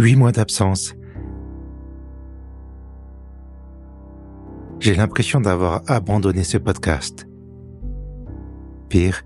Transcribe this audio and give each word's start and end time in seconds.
Huit 0.00 0.16
mois 0.16 0.32
d'absence. 0.32 0.94
J'ai 4.78 4.94
l'impression 4.94 5.42
d'avoir 5.42 5.82
abandonné 5.88 6.42
ce 6.42 6.56
podcast. 6.56 7.28
Pire, 8.88 9.24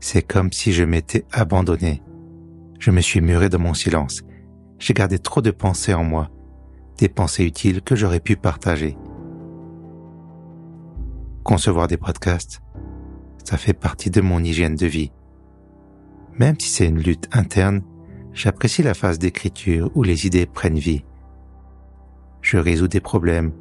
c'est 0.00 0.22
comme 0.22 0.50
si 0.50 0.72
je 0.72 0.82
m'étais 0.82 1.24
abandonné. 1.30 2.02
Je 2.80 2.90
me 2.90 3.00
suis 3.02 3.20
muré 3.20 3.48
dans 3.48 3.60
mon 3.60 3.72
silence. 3.72 4.24
J'ai 4.80 4.94
gardé 4.94 5.20
trop 5.20 5.42
de 5.42 5.52
pensées 5.52 5.94
en 5.94 6.02
moi, 6.02 6.28
des 6.98 7.08
pensées 7.08 7.44
utiles 7.44 7.80
que 7.80 7.94
j'aurais 7.94 8.18
pu 8.18 8.34
partager. 8.34 8.98
Concevoir 11.44 11.86
des 11.86 11.98
podcasts, 11.98 12.62
ça 13.44 13.56
fait 13.56 13.74
partie 13.74 14.10
de 14.10 14.20
mon 14.20 14.42
hygiène 14.42 14.74
de 14.74 14.86
vie. 14.86 15.12
Même 16.36 16.58
si 16.58 16.68
c'est 16.68 16.88
une 16.88 16.98
lutte 16.98 17.28
interne, 17.30 17.82
j'apprécie 18.36 18.82
la 18.82 18.92
phase 18.92 19.18
d'écriture 19.18 19.90
où 19.94 20.02
les 20.02 20.26
idées 20.26 20.46
prennent 20.46 20.78
vie. 20.78 21.04
Je 22.42 22.58
résous 22.58 22.86
des 22.86 23.00
problèmes, 23.00 23.52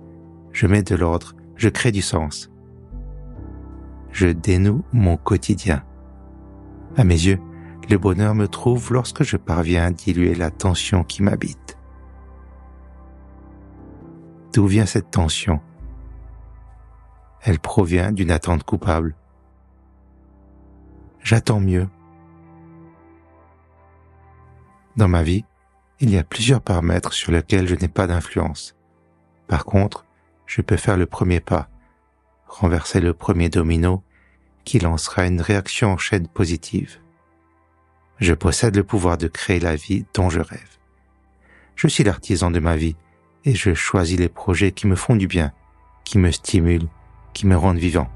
je 0.51 0.67
mets 0.67 0.83
de 0.83 0.95
l'ordre, 0.95 1.33
je 1.55 1.69
crée 1.69 1.93
du 1.93 2.01
sens. 2.01 2.51
Je 4.11 4.27
dénoue 4.27 4.83
mon 4.91 5.15
quotidien. 5.15 5.83
À 6.97 7.05
mes 7.05 7.15
yeux, 7.15 7.39
le 7.89 7.97
bonheur 7.97 8.35
me 8.35 8.47
trouve 8.47 8.91
lorsque 8.91 9.23
je 9.23 9.37
parviens 9.37 9.85
à 9.85 9.91
diluer 9.91 10.35
la 10.35 10.51
tension 10.51 11.03
qui 11.03 11.23
m'habite. 11.23 11.77
D'où 14.53 14.67
vient 14.67 14.85
cette 14.85 15.09
tension? 15.09 15.61
Elle 17.41 17.59
provient 17.59 18.11
d'une 18.11 18.31
attente 18.31 18.63
coupable. 18.63 19.15
J'attends 21.19 21.59
mieux. 21.61 21.87
Dans 24.97 25.07
ma 25.09 25.23
vie, 25.23 25.43
il 25.99 26.09
y 26.09 26.17
a 26.17 26.23
plusieurs 26.23 26.61
paramètres 26.61 27.11
sur 27.11 27.31
lesquels 27.31 27.67
je 27.67 27.75
n'ai 27.75 27.89
pas 27.89 28.07
d'influence. 28.07 28.75
Par 29.47 29.65
contre, 29.65 30.05
je 30.45 30.61
peux 30.61 30.77
faire 30.77 30.95
le 30.95 31.05
premier 31.05 31.41
pas, 31.41 31.69
renverser 32.47 33.01
le 33.01 33.13
premier 33.13 33.49
domino 33.49 34.03
qui 34.63 34.79
lancera 34.79 35.25
une 35.25 35.41
réaction 35.41 35.91
en 35.91 35.97
chaîne 35.97 36.27
positive. 36.27 36.99
Je 38.19 38.33
possède 38.33 38.75
le 38.77 38.83
pouvoir 38.83 39.17
de 39.17 39.27
créer 39.27 39.59
la 39.59 39.75
vie 39.75 40.05
dont 40.13 40.29
je 40.29 40.39
rêve. 40.39 40.77
Je 41.75 41.87
suis 41.87 42.05
l'artisan 42.05 42.49
de 42.49 42.59
ma 42.59 42.77
vie 42.77 42.95
et 43.43 43.53
je 43.53 43.73
choisis 43.73 44.17
les 44.17 44.29
projets 44.29 44.71
qui 44.71 44.87
me 44.87 44.95
font 44.95 45.17
du 45.17 45.27
bien, 45.27 45.51
qui 46.05 46.17
me 46.17 46.31
stimulent, 46.31 46.87
qui 47.33 47.47
me 47.47 47.57
rendent 47.57 47.77
vivant. 47.77 48.09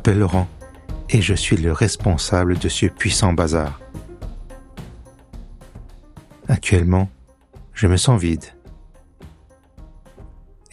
M'appelle 0.00 0.20
Laurent 0.20 0.48
et 1.10 1.20
je 1.20 1.34
suis 1.34 1.58
le 1.58 1.72
responsable 1.72 2.56
de 2.56 2.70
ce 2.70 2.86
puissant 2.86 3.34
bazar. 3.34 3.82
Actuellement, 6.48 7.10
je 7.74 7.86
me 7.86 7.98
sens 7.98 8.18
vide. 8.18 8.46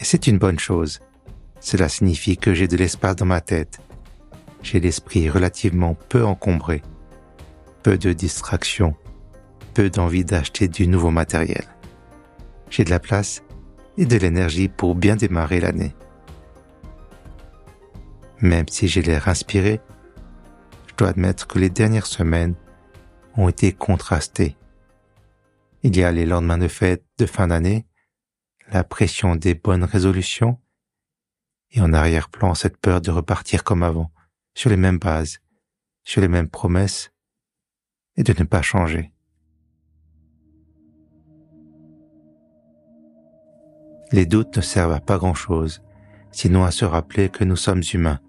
Et 0.00 0.04
c'est 0.04 0.28
une 0.28 0.38
bonne 0.38 0.58
chose. 0.58 1.00
Cela 1.60 1.90
signifie 1.90 2.38
que 2.38 2.54
j'ai 2.54 2.68
de 2.68 2.78
l'espace 2.78 3.16
dans 3.16 3.26
ma 3.26 3.42
tête. 3.42 3.80
J'ai 4.62 4.80
l'esprit 4.80 5.28
relativement 5.28 5.94
peu 6.08 6.24
encombré, 6.24 6.80
peu 7.82 7.98
de 7.98 8.14
distractions, 8.14 8.96
peu 9.74 9.90
d'envie 9.90 10.24
d'acheter 10.24 10.68
du 10.68 10.88
nouveau 10.88 11.10
matériel. 11.10 11.66
J'ai 12.70 12.84
de 12.84 12.90
la 12.90 12.98
place 12.98 13.42
et 13.98 14.06
de 14.06 14.16
l'énergie 14.16 14.68
pour 14.68 14.94
bien 14.94 15.16
démarrer 15.16 15.60
l'année. 15.60 15.94
Même 18.40 18.68
si 18.68 18.86
j'ai 18.86 19.02
l'air 19.02 19.28
inspiré, 19.28 19.80
je 20.86 20.94
dois 20.94 21.08
admettre 21.08 21.46
que 21.46 21.58
les 21.58 21.70
dernières 21.70 22.06
semaines 22.06 22.54
ont 23.36 23.48
été 23.48 23.72
contrastées. 23.72 24.56
Il 25.82 25.96
y 25.96 26.04
a 26.04 26.12
les 26.12 26.26
lendemains 26.26 26.58
de 26.58 26.68
fête 26.68 27.04
de 27.18 27.26
fin 27.26 27.48
d'année, 27.48 27.86
la 28.70 28.84
pression 28.84 29.34
des 29.34 29.54
bonnes 29.54 29.84
résolutions, 29.84 30.60
et 31.70 31.80
en 31.80 31.92
arrière-plan 31.92 32.54
cette 32.54 32.76
peur 32.76 33.00
de 33.00 33.10
repartir 33.10 33.64
comme 33.64 33.82
avant, 33.82 34.12
sur 34.54 34.70
les 34.70 34.76
mêmes 34.76 34.98
bases, 34.98 35.40
sur 36.04 36.20
les 36.20 36.28
mêmes 36.28 36.48
promesses, 36.48 37.10
et 38.16 38.22
de 38.22 38.34
ne 38.38 38.44
pas 38.44 38.62
changer. 38.62 39.12
Les 44.12 44.26
doutes 44.26 44.56
ne 44.56 44.62
servent 44.62 44.92
à 44.92 45.00
pas 45.00 45.18
grand-chose, 45.18 45.82
sinon 46.30 46.64
à 46.64 46.70
se 46.70 46.84
rappeler 46.84 47.28
que 47.28 47.44
nous 47.44 47.56
sommes 47.56 47.82
humains 47.92 48.20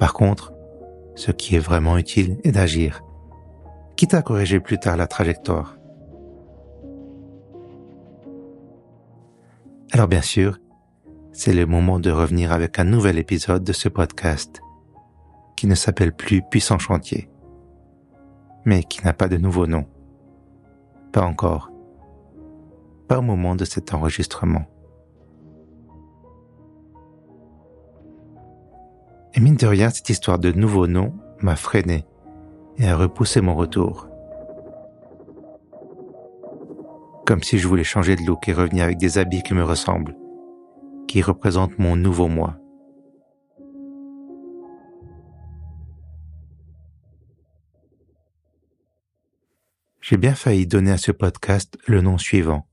par 0.00 0.14
contre, 0.14 0.54
ce 1.14 1.30
qui 1.30 1.54
est 1.54 1.60
vraiment 1.60 1.98
utile 1.98 2.38
est 2.42 2.52
d'agir, 2.52 3.04
quitte 3.96 4.14
à 4.14 4.22
corriger 4.22 4.58
plus 4.58 4.78
tard 4.78 4.96
la 4.96 5.06
trajectoire. 5.06 5.76
Alors 9.92 10.08
bien 10.08 10.22
sûr, 10.22 10.58
c'est 11.32 11.52
le 11.52 11.66
moment 11.66 12.00
de 12.00 12.10
revenir 12.10 12.50
avec 12.50 12.78
un 12.78 12.84
nouvel 12.84 13.18
épisode 13.18 13.62
de 13.62 13.74
ce 13.74 13.90
podcast, 13.90 14.62
qui 15.54 15.66
ne 15.66 15.74
s'appelle 15.74 16.14
plus 16.14 16.40
Puissant 16.50 16.78
Chantier, 16.78 17.28
mais 18.64 18.82
qui 18.82 19.04
n'a 19.04 19.12
pas 19.12 19.28
de 19.28 19.36
nouveau 19.36 19.66
nom. 19.66 19.84
Pas 21.12 21.22
encore. 21.22 21.70
Pas 23.06 23.18
au 23.18 23.22
moment 23.22 23.54
de 23.54 23.66
cet 23.66 23.92
enregistrement. 23.92 24.64
Et 29.40 29.42
mine 29.42 29.56
de 29.56 29.66
rien, 29.66 29.88
cette 29.88 30.10
histoire 30.10 30.38
de 30.38 30.52
nouveau 30.52 30.86
nom 30.86 31.18
m'a 31.40 31.56
freiné 31.56 32.04
et 32.76 32.86
a 32.86 32.94
repoussé 32.94 33.40
mon 33.40 33.56
retour. 33.56 34.06
Comme 37.24 37.42
si 37.42 37.56
je 37.56 37.66
voulais 37.66 37.82
changer 37.82 38.16
de 38.16 38.20
look 38.20 38.50
et 38.50 38.52
revenir 38.52 38.84
avec 38.84 38.98
des 38.98 39.16
habits 39.16 39.42
qui 39.42 39.54
me 39.54 39.64
ressemblent, 39.64 40.14
qui 41.08 41.22
représentent 41.22 41.78
mon 41.78 41.96
nouveau 41.96 42.28
moi. 42.28 42.58
J'ai 50.02 50.18
bien 50.18 50.34
failli 50.34 50.66
donner 50.66 50.90
à 50.90 50.98
ce 50.98 51.12
podcast 51.12 51.78
le 51.86 52.02
nom 52.02 52.18
suivant. 52.18 52.68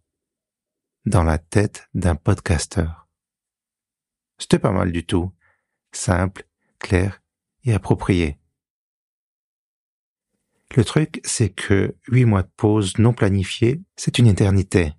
Dans 1.05 1.23
la 1.23 1.38
tête 1.38 1.88
d'un 1.94 2.16
podcasteur. 2.16 3.07
C'était 4.38 4.59
pas 4.59 4.73
mal 4.73 4.91
du 4.91 5.05
tout 5.05 5.31
simple, 5.94 6.45
clair 6.79 7.21
et 7.63 7.73
approprié. 7.73 8.38
Le 10.75 10.83
truc, 10.83 11.21
c'est 11.23 11.49
que 11.49 11.95
huit 12.07 12.25
mois 12.25 12.43
de 12.43 12.51
pause 12.57 12.97
non 12.97 13.13
planifiée, 13.13 13.81
c'est 13.95 14.19
une 14.19 14.27
éternité. 14.27 14.93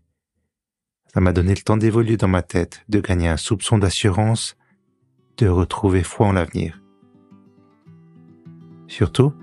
Ça 1.12 1.20
m'a 1.20 1.32
donné 1.32 1.54
le 1.54 1.60
temps 1.60 1.76
d'évoluer 1.76 2.16
dans 2.16 2.28
ma 2.28 2.42
tête, 2.42 2.84
de 2.88 3.00
gagner 3.00 3.28
un 3.28 3.36
soupçon 3.36 3.78
d'assurance, 3.78 4.56
de 5.36 5.48
retrouver 5.48 6.02
foi 6.02 6.26
en 6.26 6.32
l'avenir. 6.32 6.82
Surtout, 8.88 9.34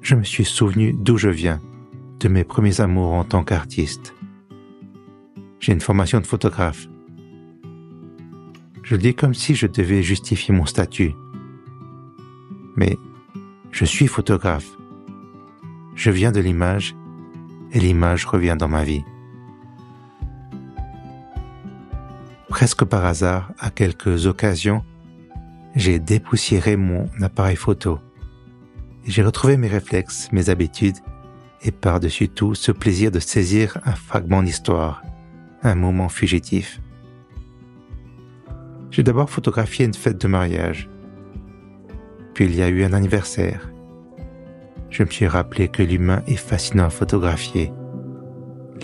je 0.00 0.14
me 0.14 0.22
suis 0.22 0.44
souvenu 0.44 0.92
d'où 0.92 1.16
je 1.16 1.28
viens, 1.28 1.60
de 2.20 2.28
mes 2.28 2.44
premiers 2.44 2.80
amours 2.80 3.12
en 3.12 3.24
tant 3.24 3.42
qu'artiste. 3.42 4.14
J'ai 5.58 5.72
une 5.72 5.80
formation 5.80 6.20
de 6.20 6.26
photographe. 6.26 6.86
Je 8.86 8.94
le 8.94 9.02
dis 9.02 9.16
comme 9.16 9.34
si 9.34 9.56
je 9.56 9.66
devais 9.66 10.00
justifier 10.00 10.54
mon 10.54 10.64
statut. 10.64 11.12
Mais 12.76 12.96
je 13.72 13.84
suis 13.84 14.06
photographe. 14.06 14.68
Je 15.96 16.12
viens 16.12 16.30
de 16.30 16.38
l'image 16.38 16.94
et 17.72 17.80
l'image 17.80 18.26
revient 18.26 18.54
dans 18.56 18.68
ma 18.68 18.84
vie. 18.84 19.02
Presque 22.48 22.84
par 22.84 23.04
hasard, 23.04 23.50
à 23.58 23.70
quelques 23.70 24.26
occasions, 24.26 24.84
j'ai 25.74 25.98
dépoussiéré 25.98 26.76
mon 26.76 27.10
appareil 27.20 27.56
photo. 27.56 27.98
J'ai 29.04 29.24
retrouvé 29.24 29.56
mes 29.56 29.66
réflexes, 29.66 30.30
mes 30.30 30.48
habitudes 30.48 30.98
et 31.62 31.72
par-dessus 31.72 32.28
tout 32.28 32.54
ce 32.54 32.70
plaisir 32.70 33.10
de 33.10 33.18
saisir 33.18 33.78
un 33.84 33.96
fragment 33.96 34.44
d'histoire, 34.44 35.02
un 35.64 35.74
moment 35.74 36.08
fugitif. 36.08 36.80
J'ai 38.96 39.02
d'abord 39.02 39.28
photographié 39.28 39.84
une 39.84 39.92
fête 39.92 40.18
de 40.18 40.26
mariage. 40.26 40.88
Puis 42.32 42.46
il 42.46 42.56
y 42.56 42.62
a 42.62 42.68
eu 42.70 42.82
un 42.82 42.94
anniversaire. 42.94 43.70
Je 44.88 45.02
me 45.02 45.10
suis 45.10 45.26
rappelé 45.26 45.68
que 45.68 45.82
l'humain 45.82 46.22
est 46.26 46.36
fascinant 46.36 46.86
à 46.86 46.88
photographier. 46.88 47.70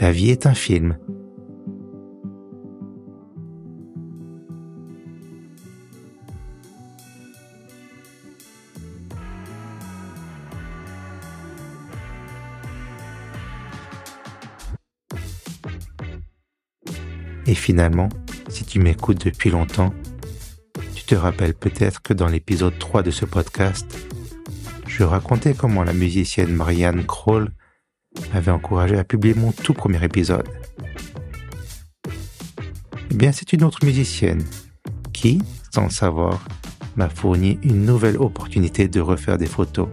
La 0.03 0.13
vie 0.13 0.29
est 0.29 0.45
un 0.45 0.53
film. 0.53 0.99
Et 17.47 17.55
finalement, 17.55 18.11
si 18.49 18.67
tu 18.67 18.79
m'écoutes 18.79 19.25
depuis 19.25 19.49
longtemps, 19.49 19.95
te 21.13 21.17
rappelles 21.19 21.53
peut-être 21.53 22.01
que 22.01 22.15
dans 22.15 22.27
l'épisode 22.27 22.79
3 22.79 23.03
de 23.03 23.11
ce 23.11 23.27
podcast, 23.27 23.87
je 24.87 25.05
racontais 25.05 25.53
comment 25.53 25.85
la 25.85 25.93
musicienne 25.93 26.55
Marianne 26.55 27.05
Kroll 27.05 27.51
m'avait 28.33 28.51
encouragé 28.51 28.97
à 28.97 29.05
publier 29.05 29.35
mon 29.35 29.53
tout 29.53 29.75
premier 29.75 30.03
épisode. 30.03 30.49
Eh 33.11 33.15
bien, 33.15 33.31
c'est 33.31 33.53
une 33.53 33.63
autre 33.63 33.85
musicienne 33.85 34.43
qui, 35.13 35.43
sans 35.71 35.85
le 35.85 35.91
savoir, 35.91 36.43
m'a 36.97 37.11
fourni 37.11 37.59
une 37.63 37.85
nouvelle 37.85 38.17
opportunité 38.17 38.89
de 38.89 39.01
refaire 39.01 39.37
des 39.37 39.45
photos. 39.45 39.91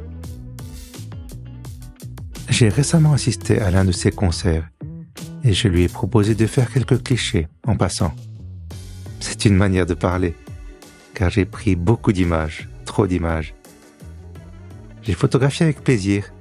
J'ai 2.47 2.69
récemment 2.69 3.11
assisté 3.11 3.59
à 3.59 3.71
l'un 3.71 3.83
de 3.83 3.91
ses 3.91 4.11
concerts 4.11 4.69
et 5.43 5.51
je 5.51 5.67
lui 5.67 5.83
ai 5.83 5.89
proposé 5.89 6.33
de 6.33 6.47
faire 6.47 6.71
quelques 6.71 7.03
clichés 7.03 7.49
en 7.67 7.75
passant. 7.75 8.13
C'est 9.19 9.43
une 9.43 9.55
manière 9.55 9.85
de 9.85 9.95
parler, 9.95 10.33
car 11.19 11.29
j'ai 11.29 11.43
pris 11.43 11.75
beaucoup 11.75 12.13
d'images, 12.13 12.69
trop 12.85 13.05
d'images. 13.05 13.53
J'ai 15.01 15.11
photographié 15.11 15.65
avec 15.65 15.83
plaisir, 15.83 16.31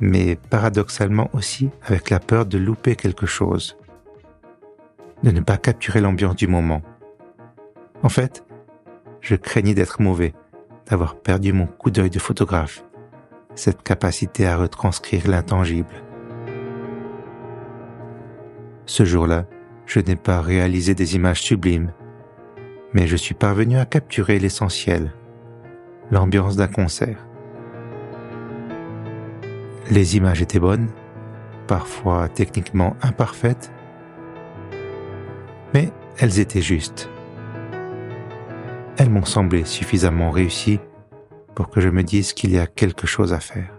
mais 0.00 0.34
paradoxalement 0.34 1.30
aussi 1.32 1.70
avec 1.86 2.10
la 2.10 2.18
peur 2.18 2.44
de 2.44 2.58
louper 2.58 2.96
quelque 2.96 3.26
chose, 3.26 3.76
de 5.22 5.30
ne 5.30 5.40
pas 5.40 5.58
capturer 5.58 6.00
l'ambiance 6.00 6.34
du 6.34 6.48
moment. 6.48 6.82
En 8.02 8.08
fait, 8.08 8.44
je 9.20 9.36
craignais 9.36 9.74
d'être 9.74 10.02
mauvais, 10.02 10.34
d'avoir 10.86 11.14
perdu 11.14 11.52
mon 11.52 11.68
coup 11.68 11.92
d'œil 11.92 12.10
de 12.10 12.18
photographe, 12.18 12.82
cette 13.54 13.84
capacité 13.84 14.44
à 14.44 14.56
retranscrire 14.56 15.28
l'intangible. 15.28 16.02
Ce 18.86 19.04
jour-là, 19.04 19.46
je 19.86 20.00
n'ai 20.00 20.16
pas 20.16 20.40
réalisé 20.40 20.96
des 20.96 21.14
images 21.14 21.42
sublimes, 21.42 21.92
mais 22.92 23.06
je 23.06 23.16
suis 23.16 23.34
parvenu 23.34 23.78
à 23.78 23.86
capturer 23.86 24.38
l'essentiel, 24.38 25.12
l'ambiance 26.10 26.56
d'un 26.56 26.68
concert. 26.68 27.26
Les 29.90 30.16
images 30.16 30.42
étaient 30.42 30.60
bonnes, 30.60 30.88
parfois 31.66 32.28
techniquement 32.28 32.96
imparfaites, 33.02 33.72
mais 35.74 35.92
elles 36.18 36.40
étaient 36.40 36.62
justes. 36.62 37.08
Elles 38.96 39.10
m'ont 39.10 39.24
semblé 39.24 39.64
suffisamment 39.64 40.30
réussies 40.30 40.80
pour 41.54 41.70
que 41.70 41.80
je 41.80 41.88
me 41.88 42.02
dise 42.02 42.32
qu'il 42.32 42.50
y 42.50 42.58
a 42.58 42.66
quelque 42.66 43.06
chose 43.06 43.32
à 43.32 43.40
faire. 43.40 43.72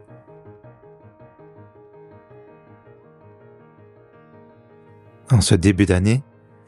En 5.32 5.40
ce 5.40 5.56
début 5.56 5.86
d'année, 5.86 6.24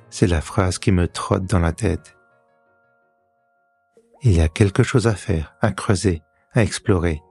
c'est 0.09 0.27
la 0.27 0.39
phrase 0.39 0.77
qui 0.77 0.91
me 0.91 1.07
trotte 1.07 1.45
dans 1.45 1.59
la 1.59 1.73
tête. 1.73 2.15
Il 4.25 4.31
y 4.31 4.39
a 4.39 4.47
quelque 4.47 4.83
chose 4.83 5.05
à 5.07 5.15
faire, 5.15 5.53
à 5.59 5.73
creuser, 5.73 6.23
à 6.53 6.63
explorer. 6.63 7.21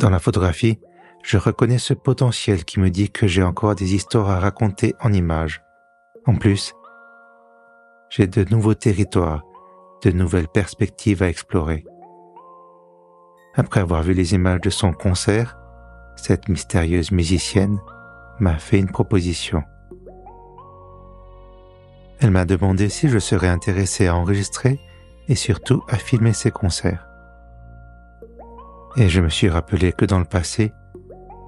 Dans 0.00 0.10
la 0.10 0.18
photographie, 0.18 0.80
je 1.22 1.38
reconnais 1.38 1.78
ce 1.78 1.94
potentiel 1.94 2.64
qui 2.64 2.80
me 2.80 2.90
dit 2.90 3.08
que 3.08 3.28
j'ai 3.28 3.44
encore 3.44 3.76
des 3.76 3.94
histoires 3.94 4.30
à 4.30 4.40
raconter 4.40 4.96
en 5.00 5.12
images. 5.12 5.62
En 6.26 6.34
plus, 6.34 6.74
j'ai 8.10 8.26
de 8.26 8.44
nouveaux 8.50 8.74
territoires, 8.74 9.44
de 10.02 10.10
nouvelles 10.10 10.48
perspectives 10.48 11.22
à 11.22 11.28
explorer. 11.28 11.84
Après 13.54 13.78
avoir 13.78 14.02
vu 14.02 14.14
les 14.14 14.34
images 14.34 14.60
de 14.60 14.70
son 14.70 14.92
concert, 14.92 15.56
cette 16.16 16.48
mystérieuse 16.48 17.12
musicienne 17.12 17.78
m'a 18.40 18.58
fait 18.58 18.80
une 18.80 18.90
proposition. 18.90 19.62
Elle 22.18 22.32
m'a 22.32 22.44
demandé 22.44 22.88
si 22.88 23.08
je 23.08 23.20
serais 23.20 23.48
intéressé 23.48 24.08
à 24.08 24.16
enregistrer 24.16 24.80
et 25.28 25.34
surtout 25.34 25.84
à 25.88 25.96
filmer 25.96 26.32
ses 26.32 26.50
concerts. 26.50 27.06
Et 28.96 29.08
je 29.08 29.20
me 29.20 29.28
suis 29.28 29.48
rappelé 29.48 29.92
que 29.92 30.04
dans 30.04 30.18
le 30.18 30.24
passé, 30.24 30.72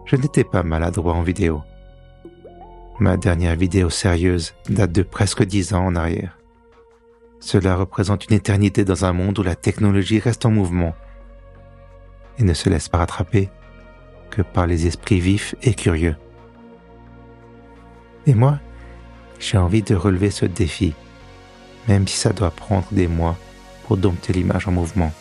je 0.04 0.16
n'étais 0.16 0.44
pas 0.44 0.62
maladroit 0.62 1.14
en 1.14 1.22
vidéo. 1.22 1.62
Ma 2.98 3.16
dernière 3.16 3.56
vidéo 3.56 3.88
sérieuse 3.88 4.54
date 4.68 4.92
de 4.92 5.02
presque 5.02 5.42
dix 5.42 5.72
ans 5.72 5.86
en 5.86 5.96
arrière. 5.96 6.36
Cela 7.40 7.74
représente 7.74 8.26
une 8.26 8.36
éternité 8.36 8.84
dans 8.84 9.06
un 9.06 9.14
monde 9.14 9.38
où 9.38 9.42
la 9.42 9.56
technologie 9.56 10.18
reste 10.18 10.44
en 10.44 10.50
mouvement 10.50 10.94
et 12.38 12.44
ne 12.44 12.52
se 12.52 12.68
laisse 12.68 12.88
pas 12.88 12.98
rattraper 12.98 13.48
que 14.30 14.42
par 14.42 14.66
les 14.66 14.86
esprits 14.86 15.20
vifs 15.20 15.54
et 15.62 15.74
curieux. 15.74 16.16
Et 18.26 18.34
moi, 18.34 18.58
j'ai 19.38 19.56
envie 19.56 19.82
de 19.82 19.94
relever 19.94 20.30
ce 20.30 20.44
défi, 20.44 20.94
même 21.88 22.06
si 22.06 22.16
ça 22.16 22.32
doit 22.32 22.50
prendre 22.50 22.86
des 22.92 23.08
mois 23.08 23.36
pour 23.90 23.96
dompter 23.96 24.32
l'image 24.32 24.68
en 24.68 24.70
mouvement. 24.70 25.12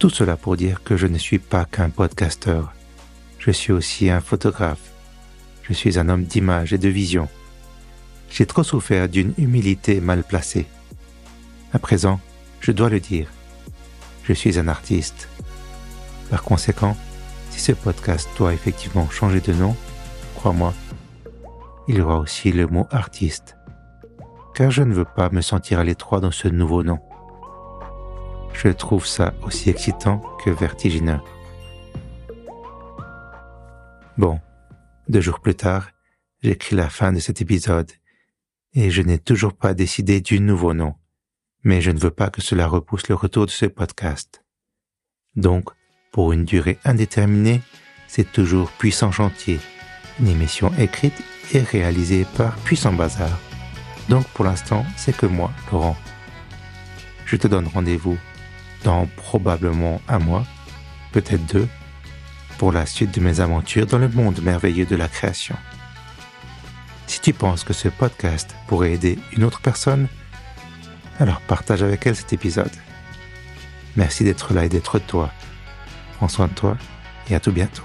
Tout 0.00 0.10
cela 0.10 0.36
pour 0.36 0.56
dire 0.56 0.82
que 0.82 0.96
je 0.96 1.06
ne 1.06 1.16
suis 1.16 1.38
pas 1.38 1.64
qu'un 1.64 1.90
podcasteur. 1.90 2.72
Je 3.38 3.52
suis 3.52 3.72
aussi 3.72 4.10
un 4.10 4.20
photographe. 4.20 4.90
Je 5.62 5.72
suis 5.72 6.00
un 6.00 6.08
homme 6.08 6.24
d'image 6.24 6.72
et 6.72 6.78
de 6.78 6.88
vision. 6.88 7.28
J'ai 8.30 8.46
trop 8.46 8.64
souffert 8.64 9.08
d'une 9.08 9.32
humilité 9.38 10.00
mal 10.00 10.24
placée. 10.24 10.66
À 11.72 11.78
présent, 11.78 12.18
je 12.58 12.72
dois 12.72 12.90
le 12.90 12.98
dire. 12.98 13.28
Je 14.24 14.32
suis 14.32 14.58
un 14.58 14.66
artiste. 14.66 15.28
Par 16.30 16.42
conséquent, 16.42 16.96
si 17.50 17.60
ce 17.60 17.70
podcast 17.70 18.28
doit 18.36 18.54
effectivement 18.54 19.08
changer 19.08 19.40
de 19.40 19.52
nom, 19.52 19.76
crois-moi, 20.34 20.74
il 21.86 21.94
y 21.94 22.00
aura 22.00 22.18
aussi 22.18 22.50
le 22.50 22.66
mot 22.66 22.88
artiste. 22.90 23.54
Car 24.54 24.70
je 24.70 24.82
ne 24.82 24.92
veux 24.92 25.06
pas 25.06 25.30
me 25.30 25.40
sentir 25.40 25.78
à 25.78 25.84
l'étroit 25.84 26.20
dans 26.20 26.30
ce 26.30 26.48
nouveau 26.48 26.82
nom. 26.82 26.98
Je 28.52 28.68
trouve 28.68 29.06
ça 29.06 29.34
aussi 29.42 29.70
excitant 29.70 30.22
que 30.44 30.50
vertigineux. 30.50 31.20
Bon, 34.18 34.40
deux 35.08 35.20
jours 35.20 35.40
plus 35.40 35.54
tard, 35.54 35.88
j'écris 36.42 36.76
la 36.76 36.90
fin 36.90 37.12
de 37.12 37.18
cet 37.18 37.40
épisode 37.40 37.90
et 38.74 38.90
je 38.90 39.02
n'ai 39.02 39.18
toujours 39.18 39.54
pas 39.54 39.74
décidé 39.74 40.20
du 40.20 40.40
nouveau 40.40 40.74
nom, 40.74 40.94
mais 41.64 41.80
je 41.80 41.90
ne 41.90 41.98
veux 41.98 42.10
pas 42.10 42.30
que 42.30 42.42
cela 42.42 42.66
repousse 42.66 43.08
le 43.08 43.14
retour 43.14 43.46
de 43.46 43.50
ce 43.50 43.66
podcast. 43.66 44.44
Donc, 45.34 45.70
pour 46.12 46.32
une 46.32 46.44
durée 46.44 46.78
indéterminée, 46.84 47.62
c'est 48.06 48.30
toujours 48.30 48.70
Puissant 48.72 49.12
Chantier, 49.12 49.58
une 50.20 50.28
émission 50.28 50.70
écrite 50.78 51.22
et 51.54 51.60
réalisée 51.60 52.26
par 52.36 52.54
Puissant 52.56 52.92
Bazar. 52.92 53.38
Donc 54.08 54.26
pour 54.28 54.44
l'instant, 54.44 54.84
c'est 54.96 55.16
que 55.16 55.26
moi, 55.26 55.50
Laurent. 55.70 55.96
Je 57.24 57.36
te 57.36 57.48
donne 57.48 57.66
rendez-vous 57.66 58.18
dans 58.84 59.06
probablement 59.16 60.00
un 60.08 60.18
mois, 60.18 60.44
peut-être 61.12 61.46
deux, 61.46 61.68
pour 62.58 62.72
la 62.72 62.86
suite 62.86 63.14
de 63.14 63.20
mes 63.20 63.40
aventures 63.40 63.86
dans 63.86 63.98
le 63.98 64.08
monde 64.08 64.40
merveilleux 64.42 64.86
de 64.86 64.96
la 64.96 65.08
création. 65.08 65.56
Si 67.06 67.20
tu 67.20 67.32
penses 67.32 67.64
que 67.64 67.72
ce 67.72 67.88
podcast 67.88 68.54
pourrait 68.66 68.92
aider 68.92 69.18
une 69.36 69.44
autre 69.44 69.60
personne, 69.60 70.08
alors 71.18 71.40
partage 71.42 71.82
avec 71.82 72.06
elle 72.06 72.16
cet 72.16 72.32
épisode. 72.32 72.72
Merci 73.96 74.24
d'être 74.24 74.54
là 74.54 74.64
et 74.64 74.68
d'être 74.68 74.98
toi. 74.98 75.30
Prends 76.16 76.28
soin 76.28 76.48
de 76.48 76.54
toi 76.54 76.76
et 77.28 77.34
à 77.34 77.40
tout 77.40 77.52
bientôt. 77.52 77.82